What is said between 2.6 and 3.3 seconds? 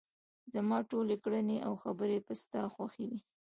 خوښې وي.